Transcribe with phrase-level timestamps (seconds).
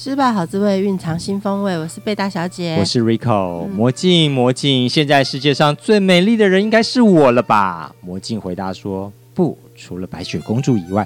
[0.00, 1.76] 失败好滋味，蕴藏新风味。
[1.76, 3.66] 我是贝大小姐，我是 Rico。
[3.66, 7.92] 魔镜，魔镜，现在世界上最美丽的人应该是我了吧？
[8.00, 11.04] 魔镜回答说：“不，除了白雪公主以外，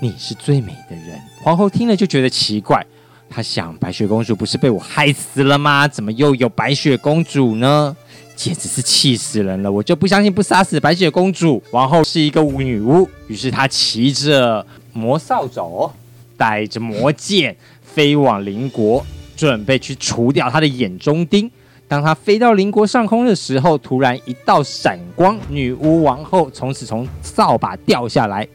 [0.00, 2.82] 你是最美的人。”皇后听了就觉得奇怪，
[3.28, 5.86] 她想：白雪公主不是被我害死了吗？
[5.86, 7.94] 怎么又有白雪公主呢？
[8.34, 9.70] 简直是气死人了！
[9.70, 11.62] 我就不相信不杀死白雪公主。
[11.72, 15.92] 王后是一个女巫，于是她骑着魔扫帚，
[16.38, 17.54] 带着魔剑。
[17.94, 19.04] 飞往邻国，
[19.36, 21.50] 准备去除掉他的眼中钉。
[21.86, 28.48] 当他飞到邻国上空的时候，突然一道闪光，女巫王后从此从扫把掉下来。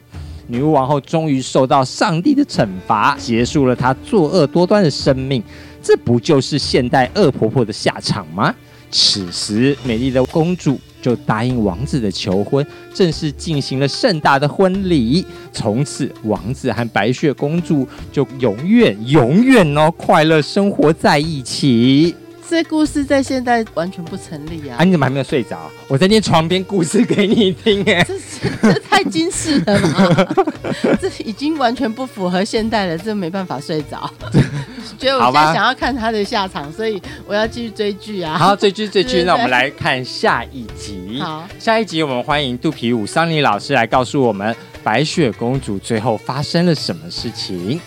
[0.48, 5.42] 女巫王后终于受到上帝的惩罚，结束了她作恶多端的生命。
[5.80, 8.52] 这不就是现代恶婆婆的下场吗？
[8.90, 15.24] 此时，美丽的公主就答应王子的求婚，正式进行了盛大的婚礼。
[15.52, 22.14] 从此，王子和白雪公主就永远、永远哦，快乐生活在一起。
[22.48, 24.76] 这故事在现代完全不成立啊！
[24.78, 25.70] 啊，你怎么还没有睡着？
[25.86, 28.14] 我在念床边故事给你听，哎，这
[28.62, 30.26] 这太惊世了嘛！
[30.98, 34.10] 这已经完全不符合现代了，这没办法睡着。
[34.98, 38.38] 觉得我现在想要看他的下场，所以我要继续追剧啊！
[38.38, 41.20] 好，追剧追剧，那我们来看下一集。
[41.20, 47.78] 好，下一集我们欢迎肚皮舞桑尼老师来告诉我们白雪公主最后发生了什么事情。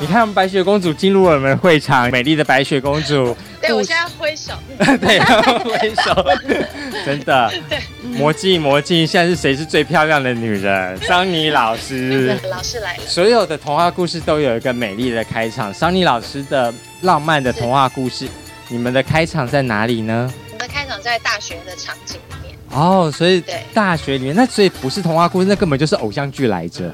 [0.00, 3.36] 你看，我们白雪公主进入了我们会场， 美丽的白雪公主。
[3.60, 4.54] 对，我现在挥手。
[4.98, 6.26] 对，挥手。
[7.04, 7.52] 真的。
[7.68, 7.78] 对。
[8.02, 10.96] 魔镜，魔镜，现在是谁是最漂亮的女人？
[11.02, 12.34] 桑尼老师。
[12.50, 13.02] 老师来了。
[13.06, 15.72] 所有的童话故事都有一个美丽的开场。
[15.72, 16.72] 桑尼老师的
[17.02, 18.26] 浪漫的童话故事，
[18.68, 20.32] 你们的开场在哪里呢？
[20.46, 22.56] 我们的开场在大学的场景里面。
[22.70, 23.44] 哦，所以
[23.74, 26.90] 大学里面，那所以不是童话故事，那根本就是偶像剧来着。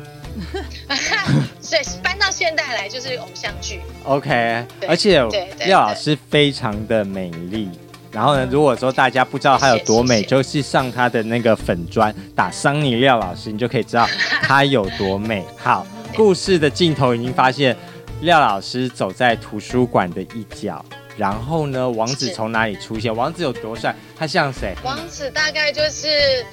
[1.61, 3.81] 所以搬到现代来就是偶像剧。
[4.05, 5.23] OK，而且
[5.67, 7.69] 廖老师非常的美丽。
[8.13, 14.09] 然后呢，如果说大家不知道她有多美，就是上她的那个粉砖打桑尼廖老师，你就可以知道
[14.43, 15.45] 她有多美。
[15.59, 17.77] 好，故事的镜头已经发现
[18.23, 20.83] 廖老师走在图书馆的一角。
[21.17, 23.15] 然后呢，王子从哪里出现？
[23.15, 23.95] 王子有多帅？
[24.19, 24.75] 他像谁？
[24.83, 26.45] 王子大概就是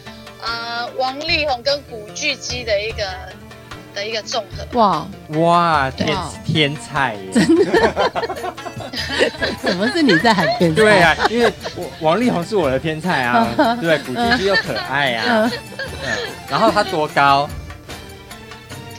[0.41, 3.03] 呃王力宏跟古巨基的一个。
[3.93, 5.07] 的一个综合哇
[5.39, 7.31] 哇天天才耶！
[7.33, 8.53] 真的？
[9.61, 10.81] 怎么是你在喊天才？
[10.81, 13.47] 对啊，因为我王力宏是我的天才啊，
[13.81, 15.51] 对，古巨基又可爱啊，嗯，
[16.49, 17.49] 然后他多高？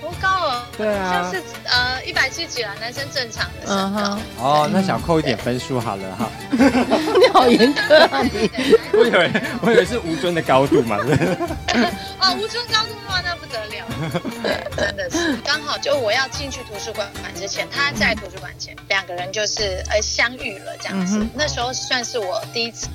[0.01, 0.67] 多高啊？
[0.77, 4.19] 对啊，像是呃一百七几啊，男生正常的身高。
[4.39, 6.29] 哦，那想扣一点分数好了哈。
[6.51, 8.51] 你好严格啊你！
[8.93, 9.31] 我以为
[9.63, 10.97] 我以为是吴尊的高度嘛。
[12.21, 21.25] 哦，吴尊高度的话那不得了， 真的是刚好就我要进去图书馆之前，他在图书馆前，两个人就是呃相遇了这样子。
[21.35, 22.89] 那时候算是我第一次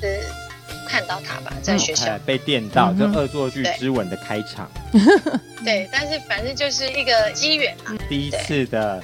[0.88, 4.70] 看到他吧，在学校被电到，就恶作剧之吻的开场。
[5.64, 7.96] 对，但是反正就是一个机缘嘛。
[8.08, 9.02] 第一次的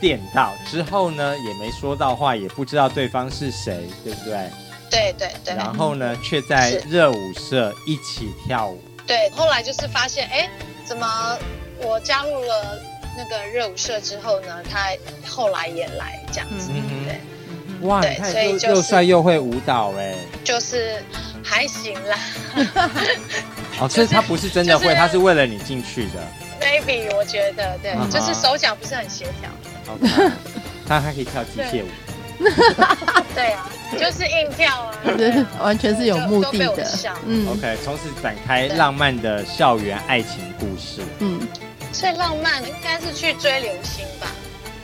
[0.00, 4.50] 电到之后呢，也没说到话，也不知道对方是谁，对不对？
[4.90, 5.54] 对对对。
[5.54, 8.80] 然后呢，却在热舞社一起跳舞。
[9.06, 10.48] 对，后来就是发现，哎，
[10.84, 11.38] 怎么
[11.78, 12.80] 我加入了
[13.16, 14.88] 那个热舞社之后呢，他
[15.28, 16.70] 后来也来这样子，
[17.06, 17.20] 对。
[17.80, 21.02] 哇，对所以就又帅又会舞蹈，哎，就是
[21.42, 22.18] 还行啦。
[23.78, 26.22] 哦，所以他不是真的会，他是为了你进去的。
[26.62, 29.50] Maybe 我觉得对，就是手脚不是很协调。
[29.92, 30.32] OK，
[30.88, 31.88] 他还可以跳机械舞。
[33.34, 34.92] 对啊，就是硬跳啊，
[35.60, 36.86] 完全是有目的的。
[37.26, 41.02] 嗯，OK，从此展开浪漫的校园爱情故事。
[41.20, 41.40] 嗯，
[41.92, 44.26] 最浪漫的应该是去追流星吧？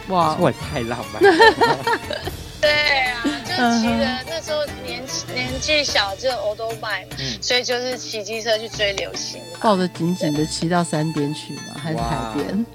[0.09, 1.77] 哇，这也太浪漫了。
[2.61, 5.03] 对啊，就是骑着那时候年
[5.35, 12.67] 年纪小就欧都拜嘛，所以就是骑机车去追流星，抱着紧紧的骑到山边去嘛，还是海边？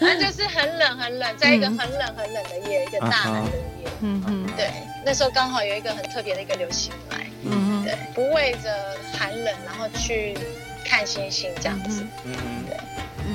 [0.00, 3.88] 反正就是很冷很冷，在一个很冷很冷的夜，一个大寒的夜。
[4.00, 4.70] 嗯嗯，对，
[5.04, 8.74] 那时候刚好有一个很特别的一个流星来，嗯对，不畏着
[9.16, 10.36] 寒冷，然后去
[10.84, 12.04] 看星星这样子。
[12.24, 12.76] 嗯嗯，对，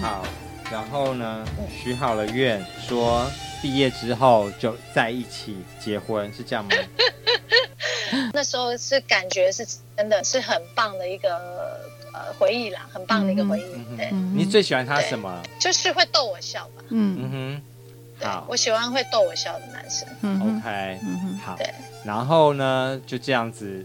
[0.01, 0.25] 好，
[0.71, 3.29] 然后呢，许好了愿说。
[3.65, 6.69] 毕业之后就在一起结婚，是这样吗？
[8.31, 9.65] 那时候是感觉是
[9.97, 11.35] 真的是很棒的一个
[12.13, 13.63] 呃回忆啦，很棒的一个回忆。
[13.73, 15.41] 嗯、对、嗯，你最喜欢他什么？
[15.59, 16.83] 就是会逗我笑吧。
[16.89, 17.62] 嗯嗯
[18.21, 20.07] 哼，好，我喜欢会逗我笑的男生。
[20.21, 21.56] 嗯、OK，嗯哼，好。
[21.57, 21.67] 对，
[22.03, 23.83] 然后呢，就这样子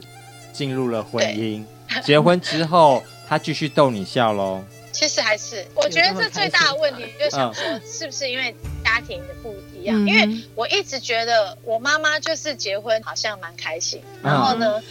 [0.52, 1.64] 进入了婚姻。
[2.04, 4.62] 结婚之后，他继续逗你笑喽。
[4.92, 8.54] 其实还是，我觉得这最大的问题，就想说，是不是因为
[8.90, 10.04] 家庭的不一样？
[10.04, 14.82] 嗯、因为我一直觉得我妈妈就是结婚好像蛮开心，嗯、然后呢，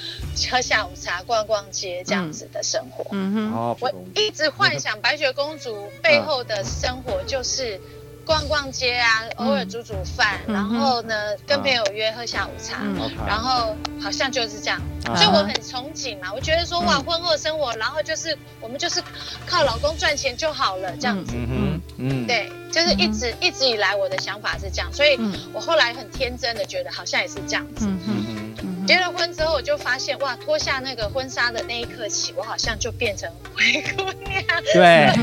[0.50, 3.06] 喝下午茶、逛逛街这样子的生活。
[3.12, 3.51] 嗯。
[3.51, 7.80] 哼，我一直幻想白雪公主背后的生活就是。
[8.25, 19.01] 逛逛街啊，偶尔煮煮饭，嗯，然后呢，嗯，跟朋友约喝下午茶，嗯，然后好像就是这样，嗯，所以我很憧憬嘛，我觉得说哇，婚后生活，然后就是我们就是
[19.48, 21.69] 靠老公赚钱就好了，这样子，嗯
[22.00, 25.19] 嗯，对，就是一直，嗯，一直以来我的想法是这样，所以
[25.54, 27.86] 我后来很天真的觉得好像也是这样子。
[27.86, 34.44] 嗯嗯结了婚之后，我就发现哇，脱下那个婚纱的那一刻起，我好像就变成灰姑娘。
[34.74, 35.13] 对，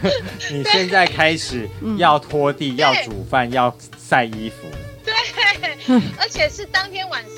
[0.50, 1.68] 你现在开始
[1.98, 4.66] 要拖地、要煮饭、要晒衣服。
[5.04, 5.14] 对，
[6.18, 7.22] 而且是当天晚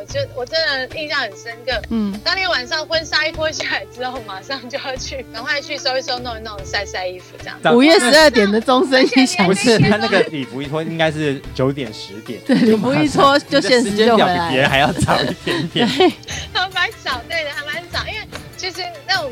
[0.00, 0.04] 哦。
[0.08, 0.58] 就我真
[0.88, 7.76] 的印象很深刻，嗯，当天晚上婚纱一脱下来之后，马上就要去，赶快去收一收、弄一弄、晒晒衣服，这样。
[7.76, 12.40] 五月十二点的钟声一响，不是他那个礼服一脱，应该是九点十点。
[12.46, 14.48] 对，礼服一脱就现实就回来。
[14.48, 15.86] 比别人还要早一点点。
[15.86, 18.26] 还蛮早，对的，还蛮早，因为
[18.56, 19.30] 其实那种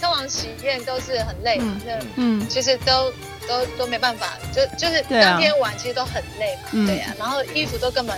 [0.00, 3.12] 通常喜宴都是很累嘛，嗯，嗯，其实都
[3.46, 8.16] 都都没办法，就就是当天晚其实都很累嘛，对呀、啊，然后衣服都根本。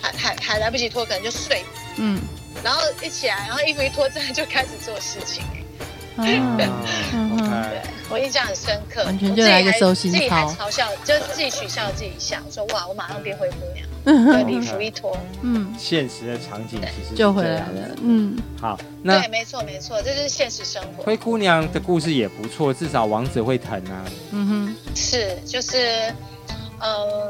[0.00, 1.64] 还还还来不及脱，可能就睡。
[1.96, 2.20] 嗯，
[2.62, 5.42] 然后一起来，然后衣服一脱，真的就开始做事情。
[6.18, 6.66] 嗯，对，
[8.08, 9.04] 我印象很深刻。
[9.04, 10.18] 完全就来个收心操。
[10.18, 13.86] 自己还嘲笑，就自己取笑自己一下，说哇，我马上变灰姑娘。
[14.06, 17.96] 对，礼服一脱，嗯，现实的场景其实就回来了。
[18.02, 21.02] 嗯，好，那对，没错没错，这就是现实生活。
[21.02, 24.04] 灰姑娘的故事也不错，至少王子会疼啊。
[24.30, 26.08] 嗯哼，是，就是，
[26.48, 26.56] 嗯。
[26.78, 27.28] 呃，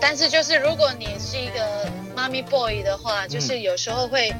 [0.00, 4.32] 但是就是如果你是一个妈咪 boy 的话，嗯，就是有时候会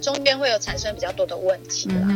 [0.00, 2.08] 中间会有产生比较多的问题啦。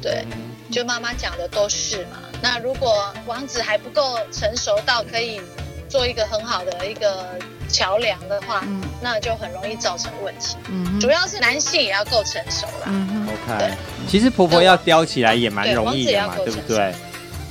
[0.00, 0.24] 对，
[0.70, 2.18] 就妈妈讲的都是嘛。
[2.42, 5.40] 那如果王子还不够成熟到可以
[5.88, 7.38] 做一个很好的一个
[7.68, 10.56] 桥梁的话，嗯，那就很容易造成问题。
[10.68, 12.86] 嗯，主要是男性也要够成熟啦。
[12.86, 13.74] 嗯 OK，对，
[14.08, 16.94] 其实婆婆要叼起来也蛮容易的嘛，对，对不对？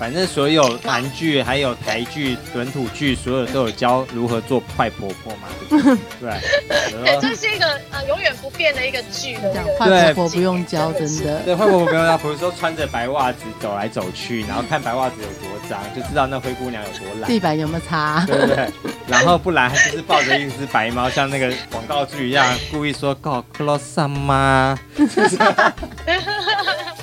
[0.03, 6.29] 反正所有韩剧还有台剧、本土剧，所有都有教如何做坏婆婆嘛，对不对？
[6.91, 9.53] 对，这是一个呃永远不变的一个剧的。
[9.79, 11.39] 坏婆婆不用教，真的。
[11.45, 17.29] 对，坏婆婆不用教，比如说穿着白袜子走来走去，然后看白袜子有多脏，就知道那灰姑娘有多懒。
[17.29, 18.25] 地板有没有擦？
[18.27, 18.69] 对不对？
[19.07, 24.77] 然后不然就是抱着一只白猫，像那个广告剧一样，故意说 “Go close 吗？”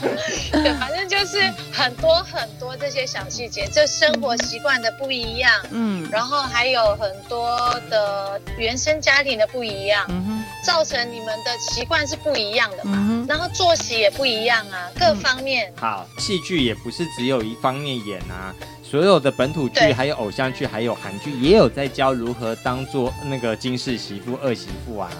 [0.52, 1.40] 对，反正就是
[1.72, 7.58] 很多很多这些小细节，这生活习惯的不一样，嗯，然后还有很多
[7.90, 15.70] 的原生家庭的不一样，嗯哼，造成你们的习惯是不一样的嘛，嗯，然后作息也不一样啊，各方面。
[15.76, 25.10] 嗯、好，戏剧也不是只有一方面演啊，所有的本土剧，还有偶像剧，还有韩剧，也有在教如何当做那个金氏媳妇、二媳妇啊。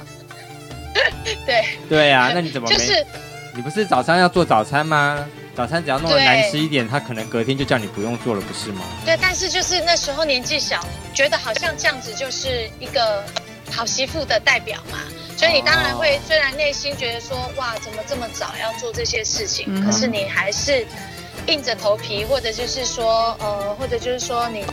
[1.46, 1.64] 对。
[1.88, 2.76] 对啊，那你怎么没？
[2.76, 3.06] 就是
[3.60, 5.22] 你不是早上要做早餐吗？
[5.54, 8.80] 早餐只要弄得难吃一点，他可能隔天就叫你不用做了，不是吗？
[9.04, 13.22] 对，但是就是那时候年纪小，觉得好像这样子就是一个
[13.70, 14.96] 好媳妇的代表嘛，
[15.36, 20.86] 所以你当然会，虽然内心觉得说哇，怎么这么早要做这些事情，嗯、可是你还是
[21.46, 24.64] 硬着头皮，或者就是说呃，或者就是说你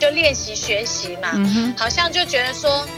[0.00, 2.88] 就练习学习嘛、嗯，好像就觉得说。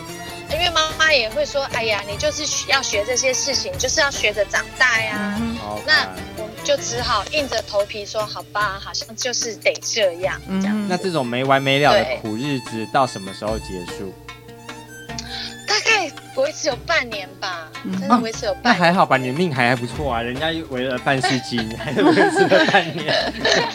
[0.52, 5.37] 因为妈妈也会说：“哎呀，你就是要学这些事情，就是要学着长大呀。
[5.40, 5.56] 嗯”
[5.87, 10.40] 那我们就只好硬着头皮说：“好吧，好像就是得这样。
[10.49, 10.88] 嗯”这样。
[10.88, 14.12] 那这种没完没了的苦日子到什么时候结束？
[15.73, 18.64] 大概维持有半年吧，嗯、真的维持有半年。
[18.64, 23.14] 那还好吧，你的命还还不错啊，人家围了半世纪，你还是维持了半年。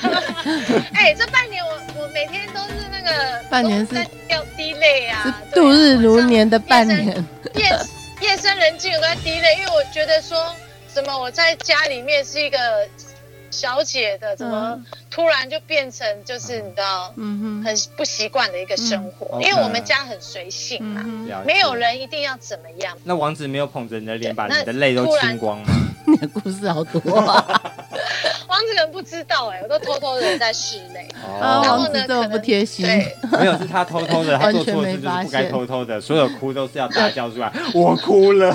[0.94, 3.96] 哎，这半年我我每天都是那个半年是
[4.28, 7.08] 掉滴泪啊，是度日如年的半年。
[7.56, 7.66] 夜
[8.22, 10.38] 夜深人静我都在滴泪，因为我觉得说
[10.94, 12.58] 什么我在家里面是一个。
[13.52, 21.04] 小姐的怎么突然就变成就是你知道，嗯，很不习惯的一个生活，因为我们家很随性嘛，
[21.46, 22.98] 没有人一定要怎么样。
[23.04, 25.68] 那王子没有捧着你的脸，把你的泪都清光吗？
[26.08, 27.62] 你的故事好多啊！
[28.98, 31.08] 不知道哎、欸，我都偷偷的在室内。
[31.24, 32.84] 哦，然后呢，这么不贴心。
[32.84, 37.54] 对，没有，是他偷偷的，他做错事就是不该偷偷的，所有哭都是要大叫出来。
[37.76, 38.50] 我哭了，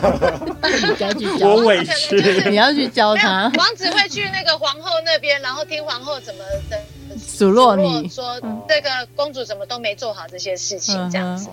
[1.43, 3.53] 我委屈，你要去教他。
[3.57, 6.77] 王子会去那个皇后那边，然后听皇后怎么的
[7.17, 11.49] 数落你，说这个公主怎么都没做好这些事情，这样子。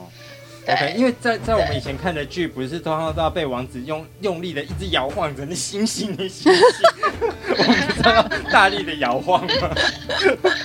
[0.72, 6.64] OK，因为在在我们以前看的剧，不是通常都要被王子用用力的一直摇晃着那星星的星星，
[7.58, 8.22] 我们都要
[8.52, 9.76] 大力的摇晃吗？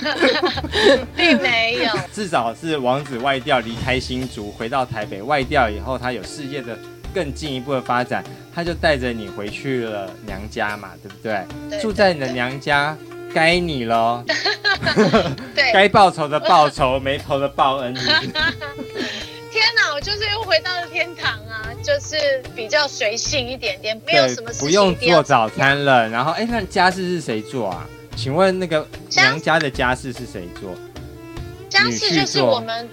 [1.15, 6.77] 并没有，至少是王子外调离开新竹，回到台北外调以后，他有事业的
[7.13, 11.43] 更进一步的发展，他就带着你回去了娘家嘛，对不对？
[11.69, 12.95] 对住在你的娘家，
[13.33, 14.23] 该你喽。
[15.55, 17.95] 对，该报仇的报仇，没头的报恩。
[19.55, 21.71] 天哪，我就是又回到了天堂啊！
[21.81, 24.67] 就是比较随性一点点，没有什么事情。
[24.67, 26.09] 不用做早餐了。
[26.09, 27.87] 然后，哎，那家事是谁做啊？
[28.17, 30.75] 请问那个娘家的家事是谁做？
[31.69, 32.85] 家事就是我们，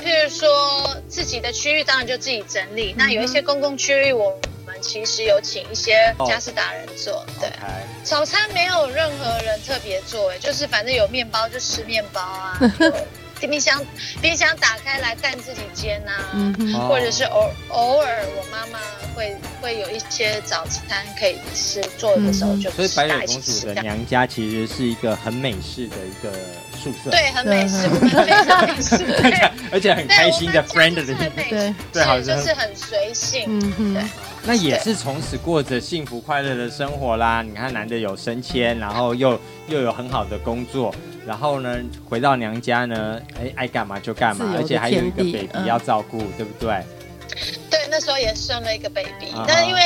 [0.00, 2.92] 譬如说自己的区域，当然就自己整理。
[2.92, 7.14] 嗯、那有一些公共区域，我们其实有请一些家事达人做。
[7.14, 7.50] 哦、对.
[8.04, 12.60] 早餐没有任何人特别做，哎，就是反正有面包就吃面包啊。
[13.46, 13.80] 冰箱
[14.20, 18.78] 冰箱打开来蛋自己煎啊，嗯、或者是偶偶尔我妈妈
[19.14, 26.32] 会会有一些早餐可以吃，做的时候就、嗯、所以白雪公主的娘家其实是一个很美式的一个
[26.76, 29.04] 宿舍，对，很美式，非常美式，
[29.72, 31.14] 而且很开心的 friend 的对
[31.48, 33.44] 对，对，好就是很随性，
[33.78, 34.02] 嗯对。
[34.46, 37.40] 那也是从此过着幸福快乐的生活啦。
[37.42, 40.94] 你看，男的有升迁，然后又又有很好的工作。
[41.26, 46.84] 然后呢，回到娘家呢，哎，爱干嘛就干嘛，而且还有一个 baby 要照顾，嗯、对不对？
[47.70, 49.80] 对，那时候也生了一个 baby，啊、但因为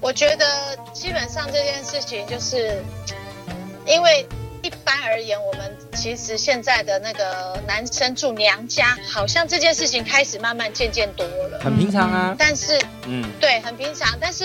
[0.00, 0.44] 我觉得
[0.92, 2.82] 基本上这件事情就是，
[3.86, 4.26] 因为
[4.64, 12.34] 一般而言，我们其实现在的那个男生住娘家，好像这件事情开始慢慢渐渐多了，很平常啊。
[12.38, 14.44] 但是，嗯，对，很平常，但是。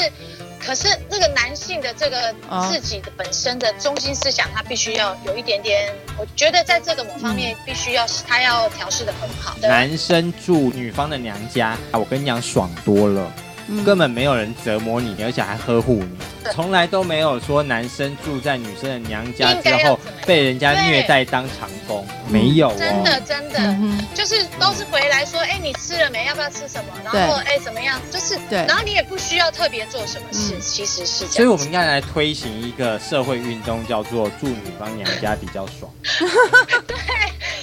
[0.62, 2.36] 可是那个男性的这个
[2.70, 9.56] 自己的本身的中心思想，他必须要有一点点，我觉得在这个某方面必须要他要调试的很好。
[9.62, 13.32] 男生住女方的娘家，我跟你讲爽多了。
[13.86, 16.18] 根本没有人折磨你，而且还呵护你，
[16.54, 26.26] 从来都没有说男生住在女生的娘家之后被人家虐待当长工，没有、哦，真的真的，就是都是回来说，哎，你吃了没？
[26.26, 26.92] 要不要吃什么？
[27.04, 28.00] 然后哎，怎么样？
[28.12, 31.34] 就是对，然后你也不需要特别做什么事，嗯、其实是这样。
[31.34, 35.92] 所以我们应该来推行一个社会运动，叫做住女方娘家比较爽。
[36.88, 36.96] 对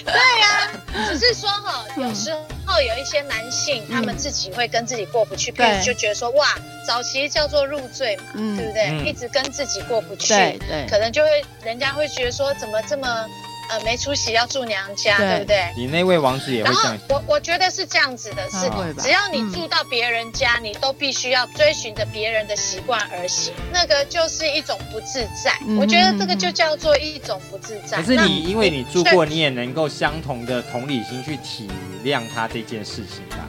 [0.04, 2.40] 对呀、啊，只是说哈，有时候。
[2.66, 6.46] 后有一些男性，他们自己会跟自己过不去，嗯、就觉得说哇，
[6.86, 8.88] 早期叫做入赘嘛，嗯、对不对？
[8.90, 13.26] 嗯、一直跟自己过不去，对对，可能就会人家会觉得说，怎么这么。
[13.68, 15.72] 呃，没出息要住娘家，对，对不对？
[15.76, 16.98] 你那位王子也会这样。
[17.08, 18.70] 我我觉得是这样子的，是
[19.02, 25.52] 只要你住到别人家，嗯、你都必须要追寻着别人的习惯而行，那个就是一种不自在。
[25.66, 27.96] 嗯、我觉得这个就叫做一种不自在。
[27.98, 31.68] 可是你因为你住过，你也能够相同的同理心去体
[32.04, 33.48] 谅他这件事情吧？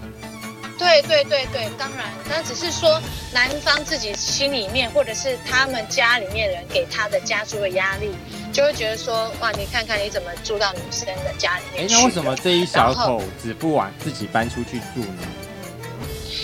[0.88, 3.02] 对对对对，当然，但只是说
[3.34, 8.12] 男方自己心里面，或者是他们家里面人给他的家族的压力。
[8.54, 11.94] 就会觉得说，哇，你看看你怎么住到女生的家里面去？
[11.94, 15.28] 那为什么这一小口子不往自己搬出去住呢？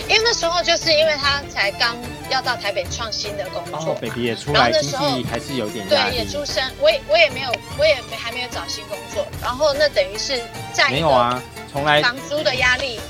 [0.06, 1.96] 因为那时候就是因为他才刚
[2.30, 10.40] 要到台北创新的工作，baby 也出来，经济还是有点对，也出生，我也我也没有，我也没还没有找新工作，然后那等于是
[10.72, 13.00] 在没有啊，从来房租的压力，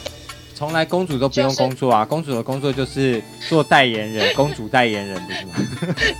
[0.54, 5.54] 从来公主都不用工作啊，公主的工作就是做代言人， 公主代言人不是吗？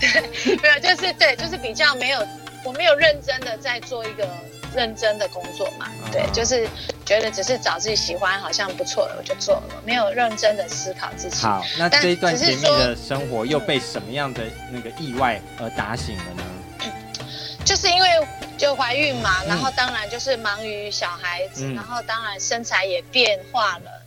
[0.01, 2.21] 对，没有，就是对，就是比较没有。
[2.65, 4.27] 我没有认真的在做一个
[4.75, 6.67] 认真的工作嘛，对，啊、就是
[7.05, 11.43] 觉得只是找自己喜欢，好像不错的我就做了，没有认真的思考自己。
[11.43, 16.43] 好，那这一段甜蜜的生活又被什么样的那个意外而打醒了呢？
[16.87, 16.93] 嗯、
[17.67, 18.09] 就是因为
[18.57, 24.04] 就怀孕嘛，嗯、然后当然就是忙于小孩子，嗯、然后当然身材也变化了，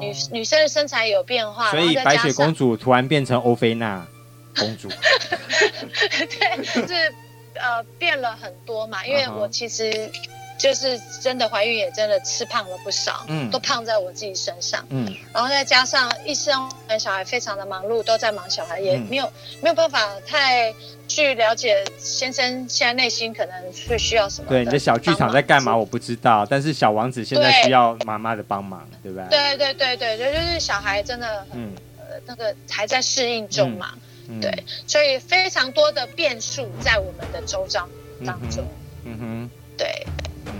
[0.00, 4.06] 女女生的身材有变化，所以白雪公主突然变成欧菲娜
[4.58, 4.88] 公主。
[4.88, 7.14] 对，就是。
[7.60, 10.08] 呃，变了很多嘛，因为我其实
[10.58, 20.74] 就是真的怀孕，也真的吃胖了不少，嗯，都胖在我自己身上，嗯，然后再加上一生完小孩非常的忙碌，都在忙小孩，也没有、嗯、没有办法太
[21.06, 23.54] 去了解先生现在内心可能
[23.88, 24.48] 会需要什么。
[24.48, 25.76] 对，你的小剧场在干嘛？
[25.76, 29.56] 我不知道，但是小王子现在需要妈妈的帮忙，对，对不对？
[29.56, 33.92] 对对对对对，就是小孩真的很，嗯，呃，那个还在适应中嘛。
[33.94, 37.88] 嗯对，所以非常多的变数在我们的周遭
[38.26, 38.62] 当中。
[39.04, 40.06] 嗯哼，对，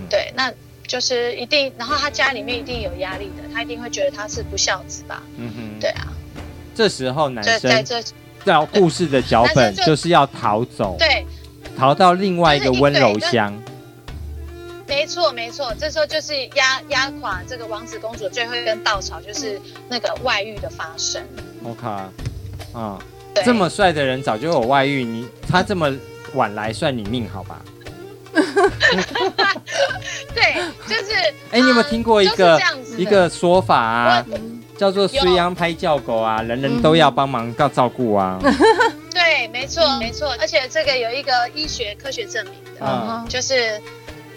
[0.09, 0.51] 对，那
[0.87, 5.21] 就是一定，然后他家里面一定有压力的，他一定会觉得他是不孝子吧？
[5.37, 6.07] 嗯哼，对啊。
[6.75, 8.01] 这时候男生在这
[8.45, 11.25] 在故事的脚本就是要逃走，对，
[11.77, 13.53] 逃到另外一个温柔乡。
[14.87, 21.21] 没错，没错，这时候就是压压垮这个王子公主最后一根稻草，就是那个外遇的发生。
[21.63, 21.85] OK，
[22.73, 22.97] 啊，
[23.45, 25.93] 这么帅的人早就有外遇，你他这么
[26.33, 27.61] 晚来，算你命好吧？
[30.33, 30.55] 对，
[30.87, 31.13] 就是。
[31.51, 32.61] 哎，你有没有听过一个
[32.97, 34.25] 一个说法啊？
[34.77, 38.39] 叫做“虽阳拍叫狗”啊，人人都要帮忙告照顾啊。
[39.13, 43.81] 对，没错，没错，而且这个有一个医学科学证明的，就是。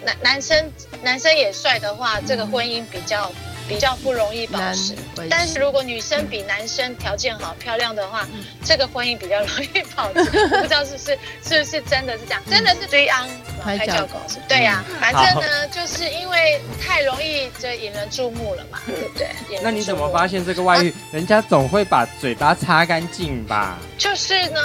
[0.04, 0.72] 男男生
[1.04, 3.30] 男生也帅的话，这个婚姻比较
[3.68, 4.94] 比较不容易保持。
[5.30, 8.26] 但是如果女生比男生条件好、漂亮的话，
[8.64, 10.20] 这个婚姻比较容易保持。
[10.54, 12.42] 我不知道是不是是不是真的是这样？
[12.50, 13.28] 真的是追安
[13.62, 14.36] 拍叫狗是？
[14.48, 19.28] 对呀，反正呢，就是因为太容易就引人注目了嘛， 对不对？
[19.62, 20.92] 那你怎么发现这个外遇？
[21.12, 23.78] 人家总会把嘴巴擦干净吧？
[23.98, 24.60] 就是呢。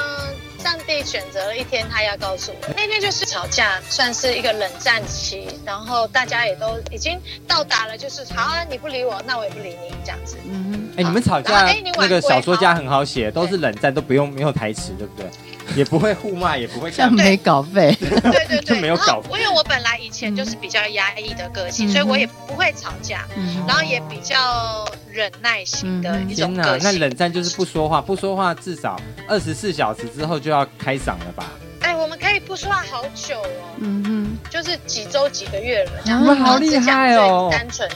[0.64, 10.38] 上帝选择了一天，他要告诉我，那天就是吵架，算是一个冷战期，然后大家也都已经到达了，就是好啊，你不理我，那我也不理你，这样子。
[10.46, 11.66] 嗯，哎，你们吵架，
[11.98, 15.30] 那个小说家很好写，都是冷战，都不用没有台词，对不对？
[15.76, 19.30] 也不会互骂，也不会像没稿费，对对对， 没有稿费。
[19.34, 23.26] 因为我本来以前就是比较压抑的个性，所以我也不会吵架，
[23.68, 26.92] 然后也比较忍耐型的一种个性。
[26.92, 31.46] 那冷战就是不说话，不说话至少二十四小时之后就要开嗓了吧？
[31.82, 35.92] 哎，我们可以不说话好久哦，嗯哼，就是几周几个月了。
[36.06, 37.88] 你们好厉害哦，单纯，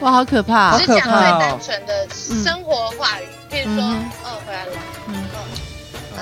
[0.00, 3.84] 哇，好可怕，只讲最单纯的生活话语，譬如说，
[4.24, 4.72] 哦，回来了，
[5.08, 5.24] 嗯。
[6.16, 6.20] 嗯。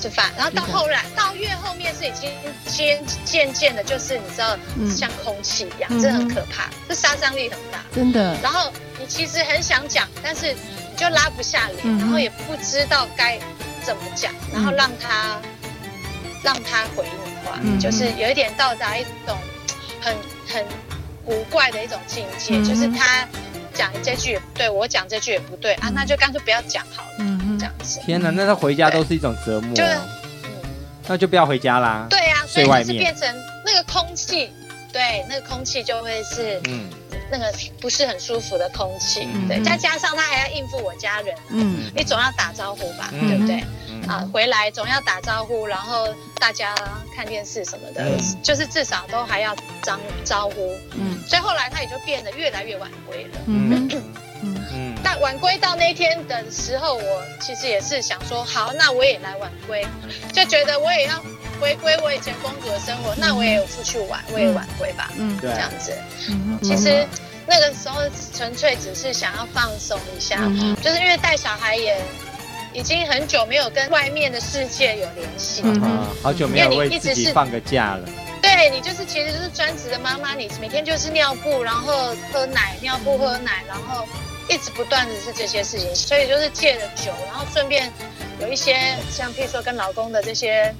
[0.00, 2.30] 吃饭，然后到后来到越后面是已经
[2.64, 4.56] 渐渐渐的，就是你知道，
[4.96, 8.34] 像空气一样，这很可怕，这杀伤力很大，真的。
[8.42, 13.38] 然后你其实很想讲，但是你就拉不下脸，然后也不知道该
[13.84, 15.38] 怎么讲，然后让他
[16.42, 19.36] 让他回你话，就是有一点到达一种
[20.00, 20.16] 很
[20.48, 20.64] 很
[21.24, 23.26] 古怪的一种境界，就是他
[23.74, 27.08] 讲这句也不对，我讲这句也不对啊，那就干脆不要讲好了。
[27.18, 28.00] 嗯、这样子。
[28.04, 29.98] 天哪，那他回家都是一种折磨，就是，
[31.06, 32.06] 那就不要回家啦。
[32.10, 33.28] 对呀，所以就是变成
[33.64, 34.50] 那个空气，
[34.92, 36.88] 对，那个空气就会是，嗯，
[37.30, 43.64] 那个不是很舒服的空气，对，再加上他还要应付我家人，嗯，你总要打招呼吧，对不对？
[44.08, 46.74] 啊，回来总要打招呼，然后大家
[47.14, 48.04] 看电视什么的，
[48.42, 53.88] 就是至少都还要张招呼，嗯，所以后来他也就变得越来越晚归了，嗯。
[55.02, 59.84] 但晚归到那天的时候，我其实也是想说，好，那我也来晚归，
[60.32, 61.22] 就觉得我也要
[61.60, 65.92] 回归我以前公主的生活，那我也有出去玩，我也晚归吧，嗯，这样子。
[66.62, 67.06] 其实
[67.46, 68.00] 那个时候
[68.34, 70.38] 纯粹只是想要放松一下，
[70.82, 72.00] 就是因为带小孩也
[72.72, 75.62] 已经很久没有跟外面的世界有联系，
[76.22, 78.08] 好久没有为自己放个假了。
[78.40, 84.06] 对，你就是其实就是专职的妈妈，你每天就是尿布，然后喝奶，尿布喝奶，然后。
[84.48, 87.88] 一直不断的是这些事情，所以就是戒了酒，然后顺便
[88.40, 90.74] 有一些像譬如说跟老公的这些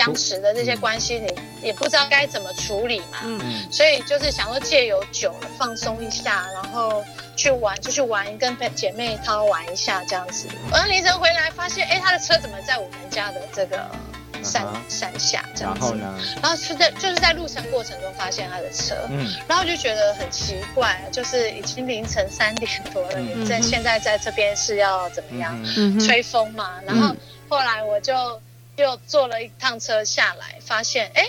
[0.00, 3.18] 僵持的这些关系，你也不知道该怎么处理嘛。
[3.24, 7.04] 嗯，所以就是想说借由酒放松一下，然后
[7.36, 10.48] 去玩，就去玩，跟姐妹淘玩一下这样子。
[10.72, 13.86] 然后凌晨回来发现，哎，他的车怎么在我们家的这个？
[14.42, 16.18] 山山下这样子，然后呢？
[16.40, 25.54] 然后是在就是在路程过程中发现他的车，嗯，然后就觉得很奇怪，就是已经凌晨三点多了，你在现在在这边是要怎么样？
[26.00, 26.80] 吹风嘛。
[26.86, 27.14] 然后
[27.50, 28.14] 后来我就
[28.80, 31.26] 又坐了一趟车下来，发现哎，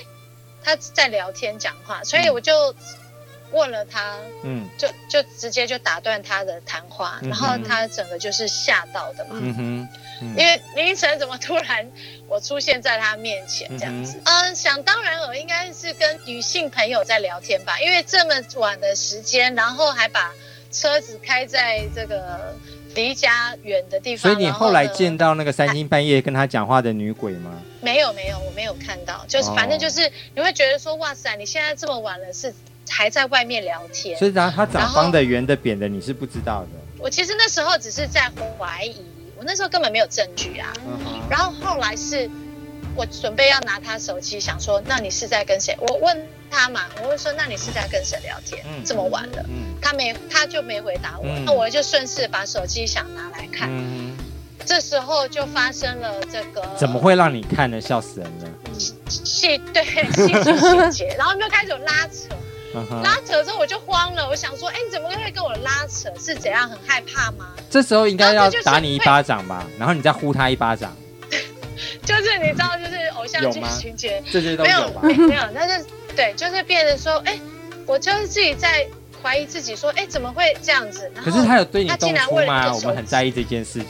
[0.63, 2.73] 他在聊天讲话，所以我就
[3.51, 9.87] 问了他，嗯，就就直接就打断他的谈话，然后他整个就是吓到的嘛，嗯哼。
[10.21, 11.91] 因为凌晨怎么突然
[12.27, 14.21] 我出现在他面前这样子？
[14.23, 17.79] 嗯，想当然尔，应该是跟女性朋友在聊天吧。
[17.79, 20.31] 因为这么晚的时间，然后还把
[20.71, 22.55] 车子开在这个
[22.95, 24.32] 离家远的地方。
[24.32, 27.51] 所以你后来见到那个三更半夜跟他讲话的女鬼吗？
[27.82, 29.25] 没有，没有，我没有看到。
[29.27, 32.54] 就是反正就是你会觉得说，哇塞，你现在这么晚了，是
[32.89, 34.17] 还在外面聊天。
[34.17, 36.69] 所以然后他长方的、圆的、扁的，你是不知道的。
[36.97, 39.04] 我其实那时候只是在怀疑。
[39.38, 40.71] 我那时候根本没有证据啊，
[41.27, 42.30] 然后后来是，
[42.95, 45.75] 我准备要拿他手机，想说，那你是在跟谁？
[45.80, 48.63] 我问他嘛，我会说，那你是在跟谁聊天？
[48.86, 53.69] 这么晚了，嗯他没，他就没回答我，那我就顺势把手机想拿来看，
[54.65, 57.80] 这时候就发生了这个，怎么会让你看呢？
[57.80, 58.49] 笑死人了！
[58.77, 62.36] 戏对戏剧情节，然后又开始有拉扯。
[62.73, 66.10] 嗯、拉扯之后我就慌了，我想说，哎，你怎么会跟我拉扯？
[66.17, 66.69] 是怎样？
[66.69, 67.47] 很害怕吗？
[67.69, 70.95] 这时候应该要打你一巴掌吧，然后你再呼他一巴掌。
[72.06, 75.01] 就是你知道，就是偶像剧情节，这些都有吧？
[75.04, 77.39] 没有，没有，但是对，就是变得说，哎，
[77.86, 78.88] 我就是自己在
[79.21, 81.12] 怀疑自己，说，哎，怎么会这样子？
[81.23, 82.73] 可是他有对你动粗吗？
[82.73, 83.89] 我们很在意这件事情。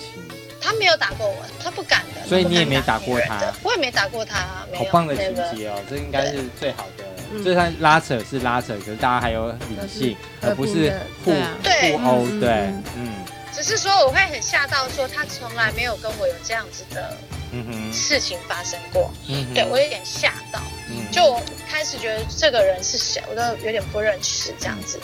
[0.64, 2.28] 他没有打过我，他不敢的。
[2.28, 4.38] 所以你也没打过他，我也没打过他。
[4.76, 7.44] 好棒的情节哦，这应该是最好的。
[7.44, 10.94] 就算拉扯是拉扯，可是大家还有理性，而不是
[11.26, 12.28] 互互殴。
[12.40, 13.16] 对，嗯。
[13.54, 17.18] 只是说我会很吓到，说他从来没有跟我有这样子的
[17.94, 19.12] 事情发生过。
[19.28, 20.62] 嗯，对我有点吓到。
[20.90, 25.00] 嗯，就我开始觉得这个人是谁，我都有点不认识这样子。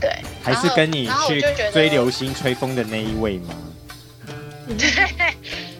[0.00, 0.10] 对，
[0.42, 1.40] 还是跟你去
[1.72, 3.54] 追流星吹风的那一位吗？
[4.78, 5.34] 对，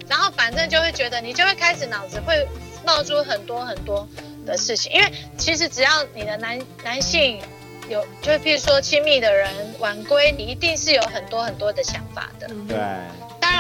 [0.09, 2.47] 然后反正就会觉得你就会开始脑子会
[2.85, 4.09] 冒出很多很多
[4.47, 7.41] 的事情，因为其实只要你的男男性
[7.89, 12.49] 有，就譬如说亲密的人晚归，你一定是有很多很多的想法的。
[12.69, 12.77] 对。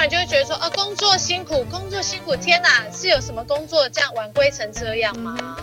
[0.08, 5.56] 就会觉得说，啊，工作辛苦，工作辛苦，天哪，是有什么工作这样晚归成这样吗？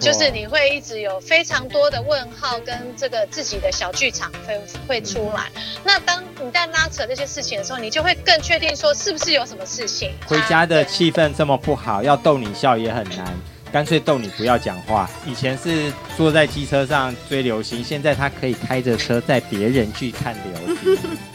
[0.00, 5.50] 就是你会一直有非常多的问号跟这个自己的小剧场会会出来。
[5.54, 10.12] 嗯、那当你在拉扯这些事情的时候，你就会更确定说，是不是有什么事情？
[10.26, 13.26] 回家的气氛这么不好，要逗你笑也很难，
[13.72, 15.08] 干脆逗你不要讲话。
[15.26, 21.08] 以前是坐在机车上追流星，现在他可以开着车载别人去看流星。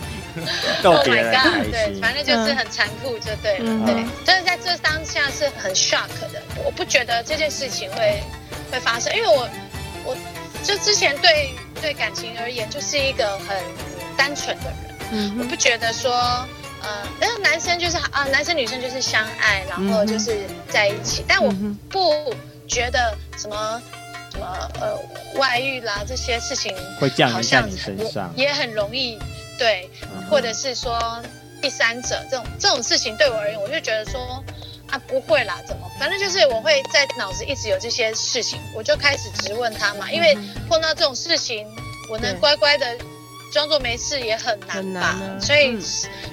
[0.82, 1.34] 逗别人。
[1.34, 6.42] 开心，oh、对，反正就是很残酷，就对了，嗯、对，就是在这当下是很 shock 的。
[6.66, 8.22] 我不觉得这件事情会
[8.72, 9.48] 会发生，因为我
[10.06, 10.18] 我
[10.64, 13.58] 就之前对对感情而言就是一个很
[14.18, 14.74] 单纯的人，
[15.12, 16.12] 嗯，我不觉得说，
[16.82, 20.36] 呃，但是男生就是啊、呃，男生女生就是相爱，然后就是
[20.70, 21.52] 在一起，嗯、但我
[21.90, 22.34] 不
[22.68, 23.82] 觉得什么
[24.32, 24.46] 什么
[24.82, 24.98] 呃
[25.36, 29.18] 外遇啦这些事情会降临在你身上，也很容易。
[29.58, 29.89] 对，
[30.30, 31.22] 或者是说
[31.62, 34.43] 第三者这种这种事情对我而言，我就觉得说
[34.89, 40.38] 啊不会啦，怎么反正就是我会在脑子一直有这些事情，我就开始质问他嘛，因为
[40.70, 41.67] 碰到这种事情，
[42.10, 42.98] 我能乖乖的
[43.52, 45.82] 装作没事也很难吧，所以、嗯、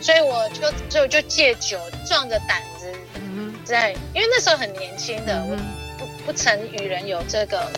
[0.03, 2.93] 所以我就所以我就借酒壮着胆子
[3.65, 5.57] 在，因为那时候很年轻的，我
[5.99, 7.71] 不不曾与人有这个。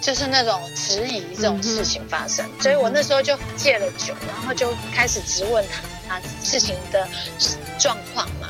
[0.00, 7.06] 就是那种质疑这种事情发生，嗯、所以我那时候就戒了酒，然后就开始质问他他事情的
[7.78, 8.48] 状况嘛，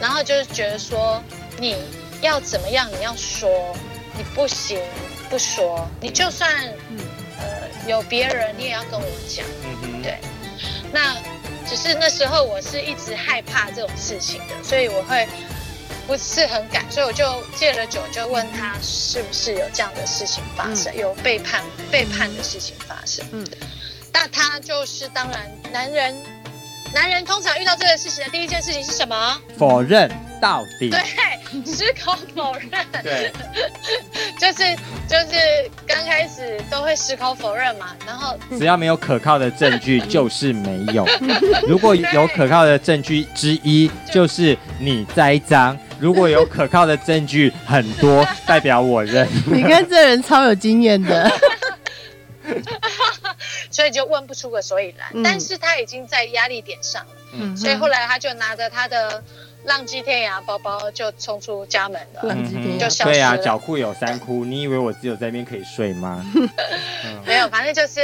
[0.00, 1.22] 然后就是觉得说
[1.58, 1.76] 你
[2.20, 3.74] 要怎么样，你要说，
[4.16, 4.78] 你不行
[5.28, 6.98] 不说，你就算、嗯、
[7.38, 7.46] 呃
[7.88, 9.44] 有别人，你也要跟我讲，
[9.82, 10.18] 嗯对，
[10.92, 11.16] 那
[11.68, 15.26] 只是那时候我是一直害怕这种事情的，所以我会。
[16.10, 23.24] 不是很敢，所以我就戒了酒，就问他是不是有这样的事情发生，嗯、有背叛背叛的事情发生。
[23.30, 23.46] 嗯，
[24.12, 26.12] 那他就是当然，男人
[26.92, 29.40] 男人通常遇到这个事情的第一件事情是什么？
[29.56, 30.10] 否认
[30.42, 30.90] 到底。
[30.90, 31.00] 对，
[31.64, 32.84] 矢口否认。
[33.04, 33.30] 对，
[34.36, 34.76] 就是
[35.08, 41.06] 就是刚开始都会矢口否认嘛，然后只要没有可靠的证据， 就是没有。
[41.68, 45.78] 如果有可靠的证据之一，就是你栽赃。
[46.00, 49.28] 如果有可靠的证据很多，代表我认。
[49.46, 51.30] 你看这人超有经验的，
[53.70, 55.08] 所以就问不出个所以然。
[55.12, 59.22] 嗯、但是他已经在压力点上了，嗯、所以后来他就拿着他的
[59.64, 63.14] 浪迹天涯包包就冲出家门了，浪迹天涯就消失了。
[63.14, 66.24] 对啊，脚裤有三窟，你以为我只有在那边可以睡吗？
[66.34, 66.48] 嗯、
[67.26, 68.00] 没有，反正就是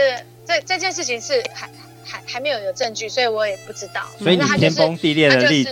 [0.46, 1.66] 这这件事情是还。
[2.06, 4.02] 还还没有有证据，所以我也不知道。
[4.18, 5.64] 所以你天崩地裂的日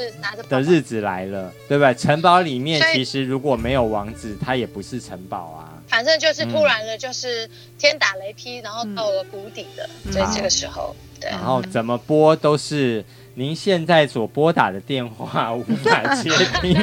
[0.49, 1.95] 的日子来了，对不对？
[1.95, 5.71] 城堡里面其实如果没有王子，它也不是城堡啊。
[5.87, 11.31] 反正就是突然的，就是天打雷劈，然后到了谷底的，所以这个时候，对。
[11.31, 16.75] 然后怎么拨都是您现在所拨打的电话无法接听。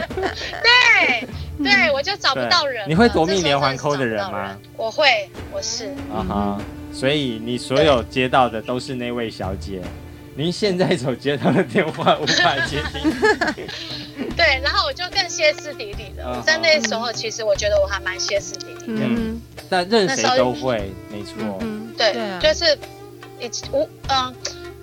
[0.64, 1.28] 对
[1.62, 2.88] 对，我就找不到人。
[2.88, 4.58] 你会夺命连环扣的人吗？
[4.78, 5.88] 我会，我是。
[6.14, 6.62] 啊哈。
[6.92, 9.82] 所以你所有接到的都是那位小姐，
[10.36, 13.12] 您现在所接到的电话无法接听。
[14.36, 16.42] 对，然后我就更歇斯底里了。
[16.46, 19.06] 在那时候，其实我觉得我还蛮歇斯底里的。
[19.06, 21.60] 嗯，但任谁都会，没错。
[21.98, 22.78] 对，就是
[23.40, 24.36] 以无嗯。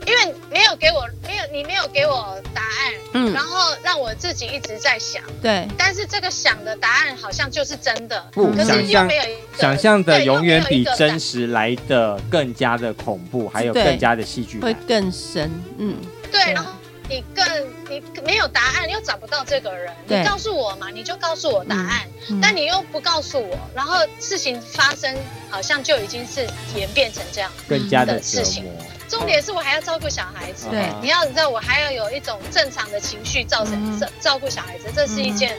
[0.09, 9.11] 因为没有给我没有你没有给我答案，嗯，然后让我自己一直在想，对，但是这个想的答案好像就是真的，不，想象
[9.59, 15.97] 想象的永远比真实来的更加的恐怖，还有更加的戏剧会更深，嗯，
[16.33, 16.71] 对，然后
[17.09, 17.45] 你更
[17.91, 22.09] 你没有答案，又找不到这个人，你告诉我嘛，你就告诉我答案，
[22.41, 25.15] 但你又不告诉我，然后事情发生
[25.51, 28.65] 好像就已经是演变成这样更加的事情。
[29.09, 35.57] 重点是我还要照顾小孩子，对，你要你知道我还要有一种正常的情绪造成照照顾小孩子，这是一件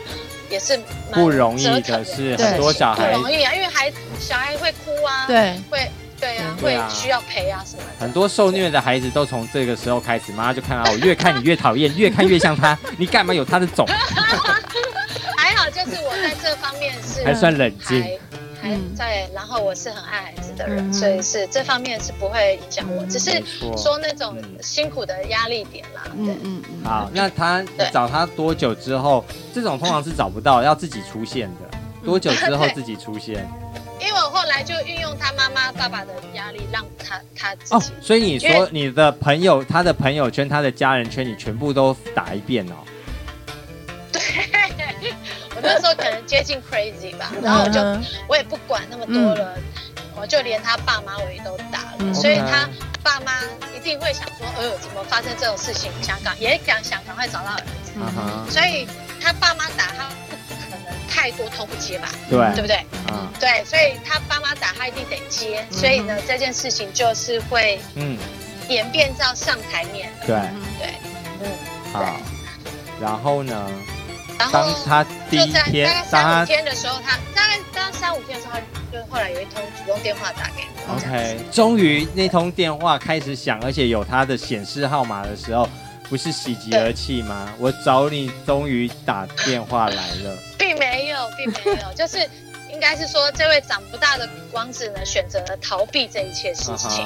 [0.49, 0.79] 也是
[1.11, 3.13] 不容易的事，很多小孩。
[3.13, 5.91] 不容易啊，因为孩小孩会哭啊，对，会。
[6.21, 7.89] 对呀、啊，会需要陪啊什么的。
[7.97, 13.87] 很多受虐的孩子都从这个时候开始，妈妈就看到我 越看你越讨厌，越看越像他，你干嘛有他的种？
[15.37, 18.05] 还好，就是我在这方面是还算冷静，
[18.61, 23.41] 还在，然后我是很爱孩子的人，所以是这方面是不会影响我，只是
[23.77, 26.03] 说那种辛苦的压力点啦。
[26.15, 26.83] 对，嗯嗯。
[26.83, 29.23] 好，那他找他多久之后？
[29.53, 31.77] 这种通常是找不到，要自己出现的。
[32.05, 33.47] 多久之后自己出现？
[33.99, 37.75] 因为我后来就运用他妈妈、爸爸的压力，让他他自己。
[37.75, 42.75] 哦，所以你说你的朋友、他的朋友圈、他的家人圈，你全部都打一遍哦。
[44.11, 44.21] 对，
[45.61, 47.81] 我那时候可能接近 crazy 吧，然后我就
[48.27, 49.57] 我也不管那么多了，
[50.15, 52.69] 我就连他爸妈我也都打了，所以他
[53.03, 53.33] 爸妈
[53.75, 55.91] 一定会想说，呃，怎么发生这种事情？
[56.01, 58.87] 香港也想想赶快找到儿子，所以
[59.19, 60.07] 他爸妈打他
[60.47, 60.79] 不可能。
[61.11, 62.07] 太多通不接吧？
[62.29, 62.85] 对，对不对？
[63.11, 68.17] 嗯，对，所以他爸妈打他一定得接，所以呢，这件事情就是会嗯
[68.69, 70.09] 演变到上台面。
[70.25, 70.37] 对
[70.79, 70.93] 对，
[71.41, 71.51] 嗯，
[71.91, 72.15] 好。
[73.01, 73.69] 然后呢？
[74.39, 80.95] 然后他第一天，大概三五天的时候，他大概大概三五天的时候，他就后来有一通主动电话打给我。
[80.95, 85.67] OK，终于那通电话开始响，而且有他的显示号码的时候，
[86.09, 87.53] 不是喜极而泣吗？
[87.59, 90.37] 我找你，终于打电话来了。
[90.57, 92.17] 并没有，并没有，就是
[92.71, 97.05] 应该是说，这位长不大的王子呢，选择了逃避这一切事情。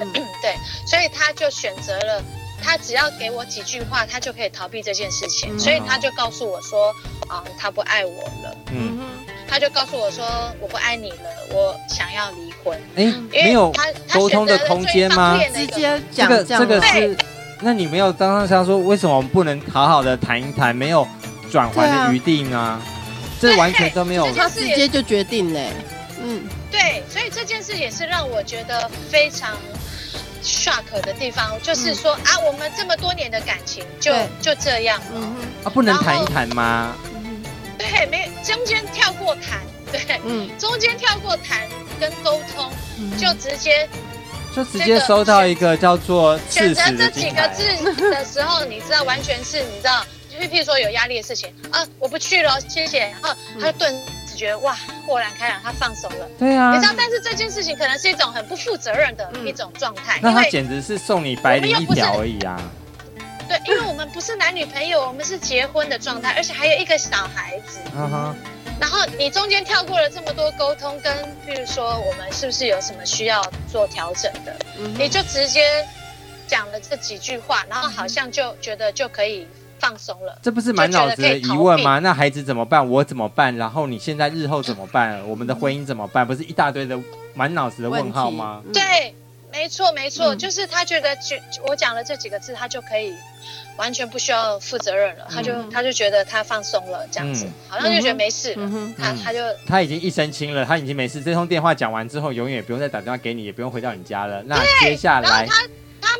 [0.00, 0.56] 嗯，对，
[0.88, 2.22] 所以他就选择了，
[2.64, 5.58] 他只要给我几句话，他就可以逃避这件事情。
[5.58, 6.90] 所以他就告诉我说，
[7.28, 8.56] 啊，他不爱我了。
[8.72, 8.98] 嗯，
[9.46, 10.24] 他就告诉我说，
[10.60, 12.80] 我不爱你了，我想要离婚。
[12.96, 13.70] 哎，没有
[14.12, 15.38] 沟通的空间吗？
[15.54, 17.16] 直接讲这个，这个是，
[17.60, 21.06] 那你没有当上想说，为什么我们不能好好的谈一谈，没有
[21.50, 22.80] 转圜的余地呢？
[23.40, 25.70] 这完全都没有，他直接就决定嘞。
[26.22, 29.50] 嗯，对，所以这件事也是让我觉得非常
[30.44, 35.20] shock 的地方，就是说啊，我们这么多年的感情就就这样了，
[35.64, 36.94] 啊，不能谈一谈吗？
[37.78, 41.66] 对，没，中间跳过谈， 对，嗯，中间跳过谈
[41.98, 42.70] 跟沟通，
[43.18, 43.88] 就直接
[44.54, 47.64] 就直接收到一个叫做选择这几个字
[48.10, 50.04] 的时候，你知道，完全是你知道。
[50.36, 53.00] 譬如说有压力的事情啊，我不去了，谢谢。
[53.00, 53.94] 然后他就顿
[54.34, 56.28] 时觉得哇，豁然开朗，他放手了。
[56.38, 60.18] 对啊，你知道，但是这件事情可能是一种很不负责任的一种状态。
[60.20, 62.60] 那他简直是送你百里一条而已啊！
[63.48, 67.78] 对，因为我们不是男女朋友，我们是结婚的状态，而且还有一个小孩子。
[67.94, 68.36] 嗯哼。
[68.80, 71.14] 然后你中间跳过了这么多沟通，跟
[71.46, 74.56] 譬如说我们是不是有什么需要做调整的，
[74.98, 75.86] 你就直接
[76.48, 79.46] 讲了这几句话，然后好像就觉得就可以。
[79.84, 81.98] 放松了，这不是满脑子的疑问吗？
[81.98, 82.88] 那孩子怎么办？
[82.88, 83.54] 我怎么办？
[83.56, 85.20] 然后你现在日后怎么办？
[85.28, 86.26] 我们的婚姻怎么办？
[86.26, 86.98] 不是一大堆的
[87.34, 88.62] 满脑子的问号吗？
[88.72, 89.14] 对，
[89.52, 93.12] 没错，没错，就是他觉得就我讲了这几个字，他就可以
[93.76, 95.26] 完全不需要负责任了。
[95.30, 98.70] 他就他就觉得他放松了，这样子好像就觉得没事了。
[98.96, 101.20] 他他就他已经一身轻了，他已经没事。
[101.20, 104.42] 这通电话讲完之后，永远也不用再打电话给你，也不用回到你家了。
[104.44, 105.46] 那接下来。
[105.46, 105.62] 他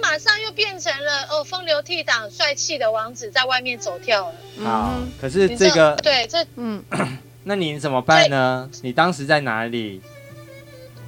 [0.02, 4.34] 马上又变成了哦，风流倜傥、帅气的王子，在外面走跳了。
[4.64, 6.82] 好，可是这个对这嗯，
[7.44, 8.70] 那你怎么办呢？
[8.82, 10.00] 你当时在哪里？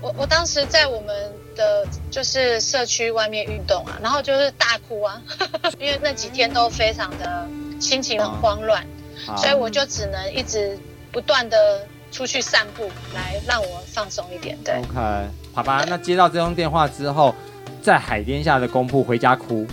[0.03, 5.20] 我我当时在我们的就是社区外面运动啊，然后就是大哭啊，
[5.81, 7.49] 因为那几天都非常的
[7.81, 8.87] 心情很慌乱，
[9.38, 10.79] 所以我就只能一直
[11.11, 14.57] 不断的出去散步，来让我放松一点。
[14.62, 15.85] 对，OK，好吧。
[15.88, 17.35] 那接到这通电话之后。
[17.87, 19.64] 在海边下的公铺回家哭，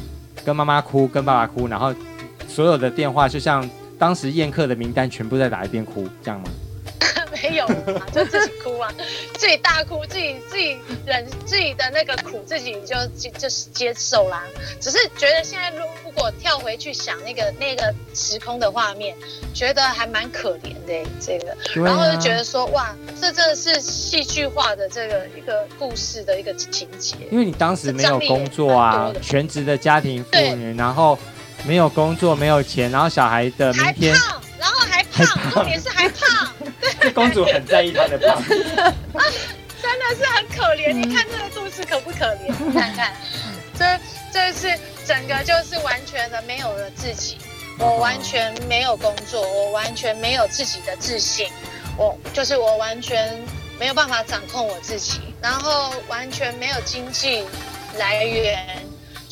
[0.46, 1.92] 跟妈妈哭，跟爸爸哭，然后
[2.48, 6.46] 所有的电话就像当时宴客的名单全部在打一遍哭，这样吗？
[7.54, 8.92] 没有啊，就自己哭啊，
[9.36, 14.44] 自己大哭，自己自己忍自己的那个苦，自己就就就是接受啦。
[14.80, 19.16] 只是觉得现在如果跳回去想那个那个时空的画面，
[19.54, 27.16] 觉得还蛮可怜的这个，然后就觉得说哇，这真的是戏剧化的这个一个故事的一个情节。
[27.32, 31.20] 因为你当时没有工作啊，全职的家庭妇女，然后
[31.68, 34.16] 没有工作，没有钱，然后小孩的明天。
[34.64, 36.54] 然后还胖，重点是还胖。
[37.02, 38.42] 对，公主很在意她的胖。
[38.48, 40.94] 真的是很可怜。
[40.94, 42.54] 你看这个故事可不可怜？
[42.66, 43.14] 你看看，
[43.78, 44.00] 这
[44.32, 47.38] 这是整个就是完全的没有了自己，
[47.78, 51.50] 我完全没有工作，我完全没有自己的自信，
[51.98, 53.38] 我就是我完全
[53.78, 57.44] 没有办法掌控我自己，然后完全没有经济
[57.98, 58.66] 来源，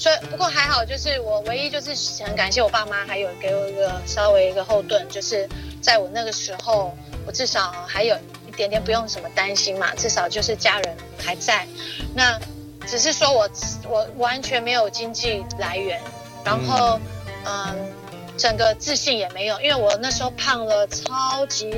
[0.01, 5.47] 所以不过还好，就是我唯一就是很感谢我爸妈，还有给我一个稍微一个后盾，就是
[5.79, 11.67] 在我那个时候，我至少还有一点点不用什么担心嘛，至少就是家人还在，
[12.15, 12.39] 那。
[12.87, 13.47] 只是说我
[13.87, 16.01] 我完全没有经济来源，
[16.43, 16.99] 然后
[17.45, 17.93] 嗯，嗯，
[18.35, 21.71] 整个自信也没有，因为我那时候胖了超级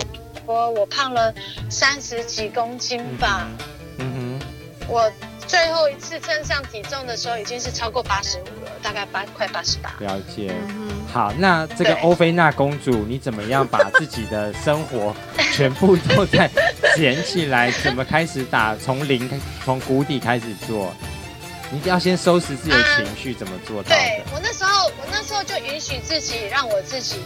[0.45, 1.33] 多，我胖了
[1.69, 3.45] 三十几公斤吧。
[3.97, 5.11] 嗯哼，我
[5.53, 9.93] 最后一次称上体重的时候已经是超过八十五了，大概八快八十八。
[9.99, 10.51] 了解。
[11.13, 15.15] 好，那这个欧菲娜公主，你怎么样把自己的生活
[15.51, 16.49] 全部都在
[16.95, 17.69] 捡起来？
[17.69, 18.75] 怎么开始打？
[18.77, 19.29] 从零
[19.63, 20.91] 从谷底开始做？
[21.69, 23.89] 你一定要先收拾自己的情绪，嗯、怎么做到？
[23.89, 27.17] 对，我那时候，我那时候就允许自己，让我自己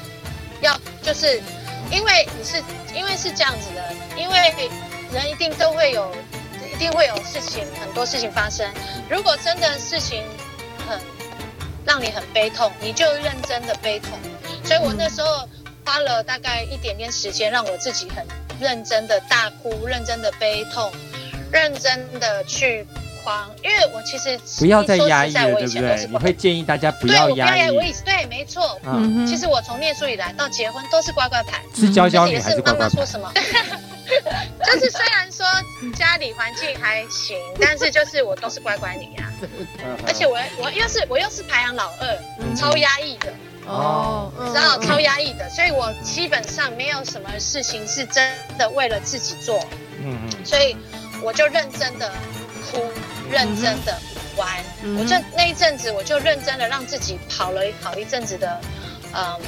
[0.60, 1.42] 要，就是
[1.90, 2.62] 因为你是
[2.94, 3.82] 因为是这样子的，
[4.18, 4.70] 因为
[5.14, 6.14] 人一定都会有，
[6.78, 8.72] 一定会有事情，很多事情发生。
[9.10, 10.24] 如果真的事情
[10.88, 11.00] 很。
[11.88, 14.20] 让你很悲痛，你就认真的悲痛。
[14.62, 15.48] 所以我那时候
[15.86, 18.26] 花了大概一点点时间，让我自己很
[18.60, 20.92] 认真的大哭，认真的悲痛，
[21.50, 22.86] 认真的去
[23.24, 23.50] 狂。
[23.64, 26.08] 因为我其实不要再压抑了，对不对？
[26.10, 27.72] 你会建议大家不要压抑。
[27.72, 28.78] 我对，没错。
[28.84, 32.90] 嗯，其实我从念书以来到结婚都是乖乖牌，是娇娇女还是乖乖牌？
[32.90, 33.32] 妈妈说什么？
[34.66, 35.46] 就是虽然说
[35.96, 43.34] 家里环境还行，但是就是我都是乖乖女呀、啊，而且我我又是我又是排行老二，超压抑的
[43.66, 49.60] 哦，你知道超压抑的，所以我基本上没有什么事情是真的为了自己做，
[50.00, 50.76] 嗯嗯，所以
[51.22, 52.10] 我就认真的
[52.72, 52.82] 哭，
[53.30, 54.00] 认真的
[54.38, 54.48] 玩，
[54.98, 58.62] 我就那一阵子我就认真的让自己跑了跑一阵子的，
[59.14, 59.40] 嗯，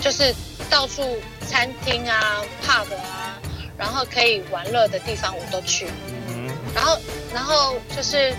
[0.00, 0.34] 就是
[0.68, 3.38] 到处餐厅啊，pub 啊。
[3.82, 5.88] 然后可以玩乐的地方我都去，
[6.28, 6.96] 嗯，然后
[7.34, 8.32] 然后就是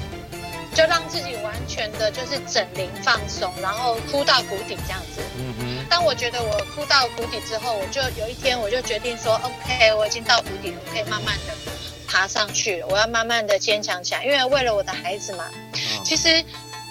[0.73, 5.21] 就让自己完全的就是整灵放松，然后哭到谷底这样子。
[5.37, 5.85] 嗯哼。
[5.89, 11.53] 当我觉得我哭到谷底之后，我就有一天我就决定说，OK，我已经到谷底了，我可以慢慢的
[12.07, 15.43] 爬上去，我要慢慢的坚强起来，因为为了我的孩子嘛。
[15.73, 16.41] 哦，其实，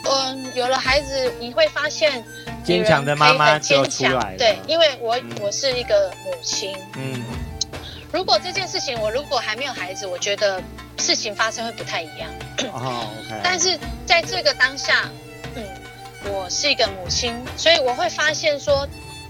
[0.05, 2.23] 嗯，有了孩子你会发现，
[2.63, 4.37] 坚强的妈妈就出来了。
[4.37, 6.77] 对，因为我我是一个母亲。
[6.97, 7.25] 嗯。
[8.13, 10.63] 如果这件事情我如果还没有孩子，我觉得
[10.99, 12.31] 事情发生会不太一样。
[12.73, 13.41] 哦， OK。
[13.43, 15.09] 但是在这个当下，
[15.55, 15.67] 嗯，
[16.25, 18.87] 我是一个母亲，所以我会发现说，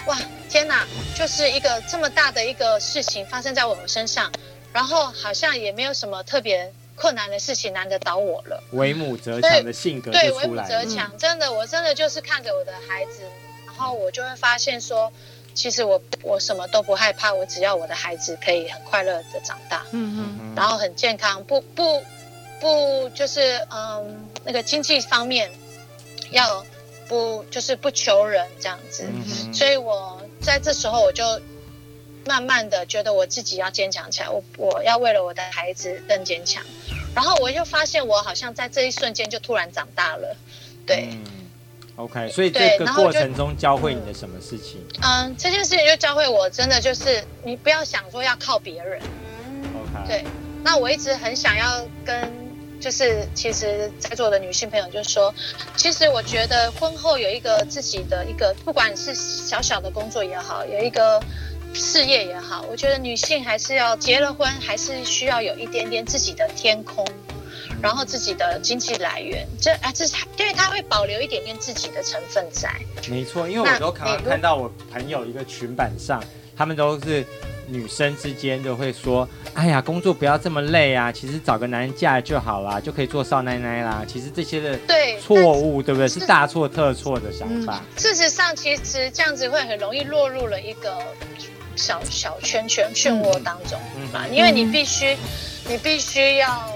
[0.07, 0.19] 哇，
[0.51, 4.33] 天哪，就是一个这么大的一个事情发生在我们身上，
[4.73, 8.61] 然后好像也没有什么特别困难的事情难得倒我了。
[8.73, 10.11] 为母则强的性格。
[10.11, 13.23] 对，为母则强，真的，我真的就是看着我的孩子，
[13.65, 15.13] 然后我就会发现说。
[15.55, 22.03] 其实我我什么都不害怕，我只要我的孩子可以很快乐的长大，嗯嗯，然后很健康，不不
[22.61, 25.51] 不就是嗯那个经济方面
[26.31, 26.65] 要
[27.09, 31.41] 不就是不求人这样子，嗯，所以我在这时候我就
[32.25, 36.63] 慢慢的觉得我自己要坚强起来，我我要为了我的孩子更坚强，
[37.15, 40.37] 然后我就发现我好像在这一瞬间就突然长大了，
[40.87, 41.09] 对。
[41.11, 41.42] 嗯
[41.97, 44.81] OK，所以这个过程中教会你的什么事情？
[45.03, 49.01] 嗯，嗯，这件事情就教会我，真的就是你不要想说要靠别人。
[49.75, 50.25] OK，对。
[50.65, 52.33] 那我一直很想要跟，
[52.81, 55.35] 就是其实在座的女性朋友就是说，
[55.77, 61.21] 其实我觉得婚后有一个自己的一个，不管是小小的工作也好，有一个
[61.75, 67.05] 事业也好，我觉得女性还是要结了婚，还是需要有一点点自己的天空。
[67.83, 72.71] 然后自己的经济来源，这啊，这是因为他会保留一点点自己的成分在。
[73.11, 76.23] 没错，因为我都常常看到我朋友一个群板上，
[76.57, 77.27] 他们都是
[77.67, 86.07] 女生之间就会说：“哎呀，工作不要这么累啊，其实找个男人嫁就好啦，就可以做少奶奶啦。”其实这些的对错误，对不对？
[86.07, 87.83] 是大错特错的想法。
[87.97, 90.97] 嗯，事实上，其实这样子会很容易落入了一个
[91.75, 93.77] 小小圈圈漩涡当中
[94.13, 95.17] 啊，嗯，因为你必须，
[95.69, 96.73] 你必须要。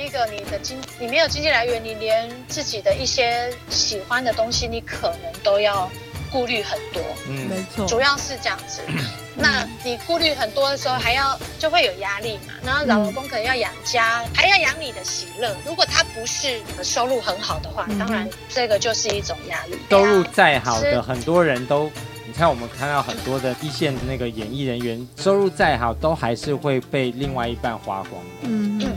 [0.00, 5.90] 第一个，你的经你没有经济来源，你连自己的一些喜欢的东西，你可能都要
[6.32, 7.02] 顾虑很多。
[7.28, 8.80] 嗯，没错，主要是这样子。
[8.86, 8.96] 嗯、
[9.36, 12.54] 那你顾虑很多的时候，还要就会有压力嘛。
[12.64, 15.54] 然后老公可能要养家，嗯、还要养你的喜乐。
[15.66, 19.76] 如果他不是收入很好的话，嗯、当然这个就是一种压力。
[19.90, 21.92] 收入再好的，很多人都，
[22.26, 28.80] 你看我们看到很多的一线的那个演艺人员，收入再好，都还是会被另外一半花光嗯。
[28.82, 28.90] 嗯。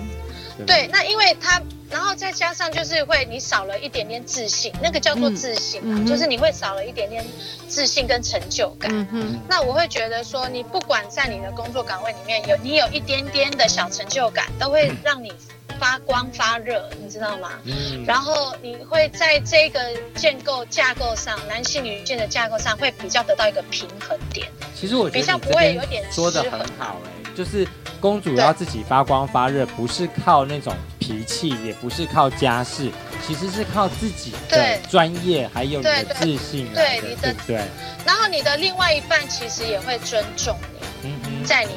[0.66, 7.24] 对，那因为他然后再加上就是会你少了一点点自信，那个叫做自信啊，嗯、就是你会少了一点点
[7.68, 8.90] 自信跟成就感。
[8.92, 9.40] 嗯哼。
[9.48, 15.32] 那我会觉得说，你不管在你的工作岗位里面有你有一点点的小成就感，都会让你
[15.80, 17.52] 发光发热，你知道吗？
[17.66, 18.04] 嗯。
[18.06, 19.80] 然后你会在这个
[20.16, 24.50] 建构架构上，男性女性的架构上，会比较得到一个平衡点。
[24.76, 27.68] 其实我觉得比较不会有点说的很好哎、欸，就是。
[28.04, 32.92] 公主要自己发光发热，不是靠那种脾气，也不是靠家世，
[33.26, 36.82] 其实是靠自己的专业，还有你的自信的。
[36.82, 37.62] 对，对，对，对，对。
[38.06, 40.54] 然后你的另外一半其实也会尊重
[41.02, 41.72] 你，嗯嗯，在你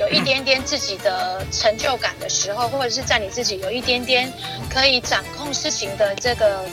[0.00, 4.32] 有一点点自己的成就感的时候，或者是在你自己有一点点
[4.72, 6.64] 可以掌控事情的这个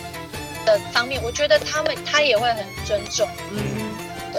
[0.65, 3.27] 的方面，我觉得他们他也会很尊重。
[3.51, 3.72] 嗯。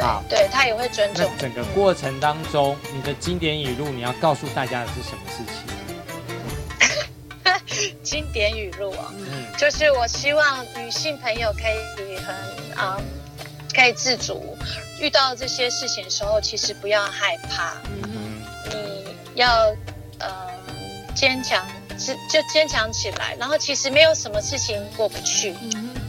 [0.01, 1.31] 好，对他也会尊重。
[1.35, 5.55] 那整个过程当中，嗯、你的经典语录，你要告诉大家的是什么事情？
[8.03, 11.61] 经典语录啊，嗯，就是我希望女性朋友可
[12.03, 12.35] 以很
[12.77, 13.05] 啊、嗯，
[13.75, 14.57] 可以自主，
[15.01, 18.43] 遇到这些事情的时候，其实不要害怕，嗯，
[19.35, 19.75] 你要
[20.19, 20.51] 呃
[21.15, 21.67] 坚强，
[21.99, 25.55] 就就坚强起来，然后其实没有什么事情过不去，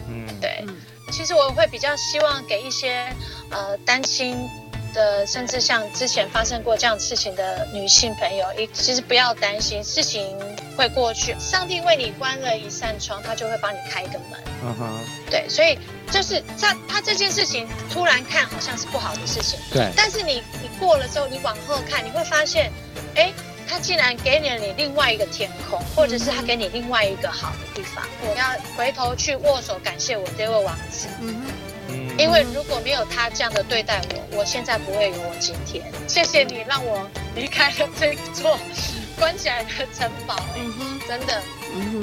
[0.07, 0.63] 嗯，对。
[0.67, 0.75] 嗯
[1.11, 3.05] 其实我会比较希望给一些
[3.49, 4.37] 呃担心
[4.93, 10.37] 的，甚至像之前发生过这样事情的女性朋友，一其实不要担心，事情
[10.77, 11.35] 会过去。
[11.39, 14.39] 上帝为你关了一扇窗，他就会帮你开一个门。
[14.63, 14.99] 嗯哼。
[15.29, 15.77] 对，所以
[16.11, 19.91] 就是他他这件事情突然看好像是不好的事情，对。
[19.95, 22.71] 但是你你过了之后，你往后看，你会发现，
[23.15, 23.33] 哎。
[23.67, 28.05] 他竟然给了你另外一个天空，或者是他给你另外一个好的地方。
[28.21, 28.45] 我要
[28.77, 31.47] 回头去握手感谢我这位王子，嗯，
[32.18, 34.01] 因为如果没有他这样的对待
[34.32, 35.84] 我，我现在不会有我今天。
[36.07, 37.05] 谢谢你让我
[37.36, 38.57] 离开了这座
[39.20, 41.41] 关起来的城堡，嗯哼，真的，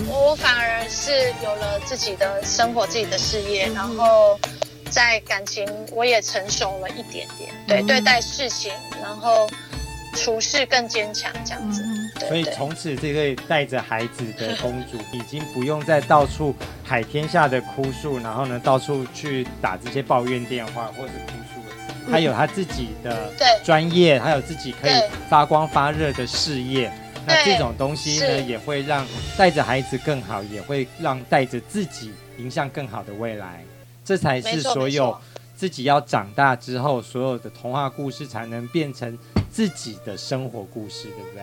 [0.06, 4.38] 我反而是有了自己的生活、自己的事业，然后
[4.90, 9.48] 在感情我也成熟了一点点，对，对待事情，然后。
[10.12, 11.82] 处事更坚强，这样子。
[11.84, 16.54] 嗯、对对，所以从此这位带着孩子的 公主，已经不用再到处
[16.84, 22.10] 海天下的哭诉，然后呢，到处去打这些抱怨电话或是哭诉了。
[22.10, 23.32] 她有她自己的
[23.64, 24.92] 专业，还有自己可以
[25.28, 26.92] 发光发热的事业。
[27.26, 29.06] 那这种东西呢，也会让
[29.36, 33.62] 带着孩子更好，也会让带着自己迎向更好的未来。
[34.04, 35.16] 这才是所有
[35.56, 39.16] 自己要长大之后，所有的童话故事才能变成。
[39.52, 41.42] 自己的生活故事，对不对？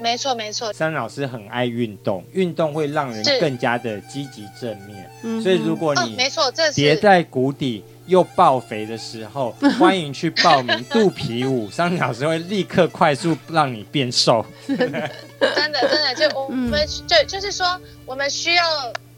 [0.00, 0.72] 没错，没错。
[0.72, 5.10] 三老师很爱运动，运动会让人更加的积极正面。
[5.22, 11.70] 嗯，所以如果你没错，这跌在谷底又爆肥的时候， 欢迎去报名肚皮舞。
[11.70, 14.42] 三老师会立刻快速让你变瘦。
[14.66, 18.64] 真的，真的，真的，就我们对，就是说，我们需要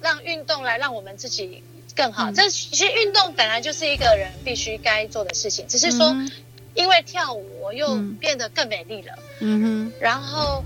[0.00, 1.62] 让运动来让我们自己
[1.94, 2.28] 更好。
[2.32, 6.12] 这其实运动本来就是一个人必须该做的事情，只是说。
[6.74, 9.12] 因为跳舞，我又变得更美丽了。
[9.40, 10.64] 嗯哼，然后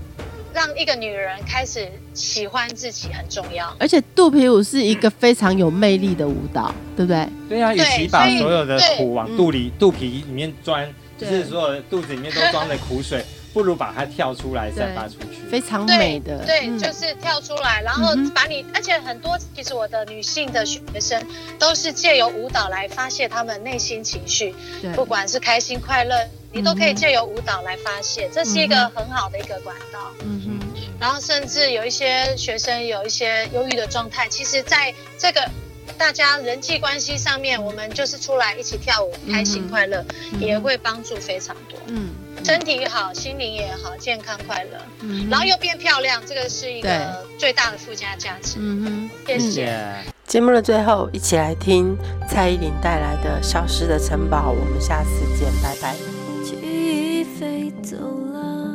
[0.53, 3.75] 让一个女人开始喜欢自己很重要。
[3.79, 7.27] 而且肚皮舞是一个非常有魅力的舞蹈，对不对？
[7.49, 10.87] 对啊，与其把所有的苦往肚里、肚皮里面钻，
[11.17, 13.23] 就是所有的肚子里面都装着苦水。
[13.57, 16.45] 不如把它跳出来，散发出去，非常美的。
[16.45, 21.19] 对，对，就是跳出来，然后把你，而且很多其实我的女性的学生
[21.57, 24.53] 都是借由舞蹈来发泄他们内心情绪，
[24.93, 26.15] 不管是开心快乐，
[26.51, 30.13] 你都可以借由舞蹈来发泄，这是一个很好的一个管道。
[30.21, 30.83] 嗯哼。
[30.99, 35.49] 然后甚至有一些学生有一些忧郁的状态，其实在这个
[35.97, 40.05] 大家人际关系上面，我们就是出来一起跳舞，开心快乐，
[40.39, 41.79] 也会帮助非常多。
[41.87, 42.09] 嗯。
[42.47, 46.89] 身体好，心灵也好，健康快乐，嗯，然后又变漂亮，这个是一个
[47.37, 48.55] 最大的附加价值。
[48.57, 49.77] 嗯哼，谢谢。
[50.25, 55.93] 节目的最后，一起来听蔡依林带来的《消失的城堡》，我们下次见，拜拜。
[56.41, 58.71] 记忆飞走了，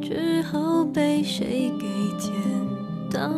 [0.00, 1.86] 之后被谁给
[2.18, 2.32] 捡
[3.12, 3.30] 到？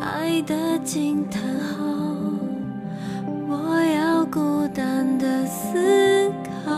[0.00, 1.81] 爱的惊叹号。
[4.32, 6.32] 孤单的思
[6.64, 6.72] 考，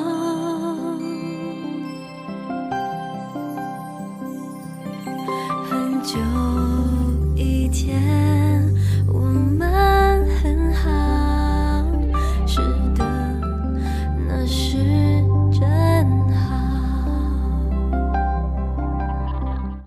[5.70, 6.18] 很久
[7.36, 8.33] 以前。